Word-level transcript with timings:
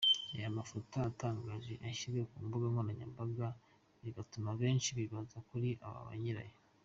Reba 0.33 0.47
Amafoto 0.51 0.95
atangaje 1.09 1.73
yashyizwe 1.85 2.21
ku 2.29 2.37
mbuga 2.45 2.65
nkoranyambaga 2.71 3.47
bigatuma 4.03 4.49
benshi 4.61 4.89
bibaza 4.97 5.37
kuri 5.49 5.69
ba 6.05 6.13
nyirayo. 6.23 6.57